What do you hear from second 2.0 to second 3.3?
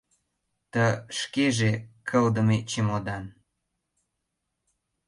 кылдыме чемодан.